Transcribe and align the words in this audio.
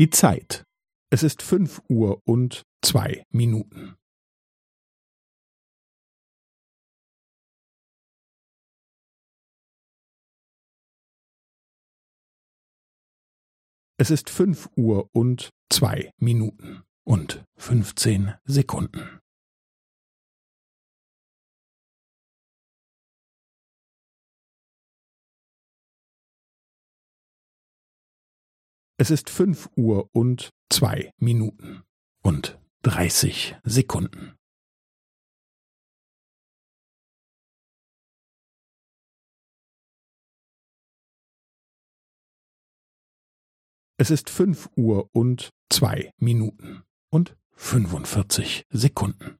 Die 0.00 0.08
Zeit. 0.08 0.64
Es 1.12 1.22
ist 1.22 1.42
fünf 1.42 1.82
Uhr 1.90 2.22
und 2.24 2.62
zwei 2.82 3.22
Minuten. 3.28 3.96
Es 13.98 14.10
ist 14.10 14.30
fünf 14.30 14.70
Uhr 14.74 15.10
und 15.12 15.50
zwei 15.70 16.10
Minuten 16.16 16.82
und 17.04 17.44
fünfzehn 17.58 18.36
Sekunden. 18.44 19.19
Es 29.00 29.08
ist 29.08 29.30
fünf 29.30 29.70
Uhr 29.76 30.10
und 30.12 30.50
zwei 30.68 31.10
Minuten 31.16 31.84
und 32.22 32.60
dreißig 32.82 33.56
Sekunden. 33.64 34.36
Es 43.96 44.10
ist 44.10 44.28
fünf 44.28 44.68
Uhr 44.76 45.08
und 45.14 45.48
zwei 45.70 46.12
Minuten 46.18 46.82
und 47.08 47.38
fünfundvierzig 47.52 48.66
Sekunden. 48.68 49.39